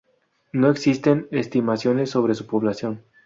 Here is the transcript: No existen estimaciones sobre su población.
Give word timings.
No 0.51 0.71
existen 0.71 1.27
estimaciones 1.29 2.09
sobre 2.09 2.33
su 2.33 2.47
población. 2.47 3.03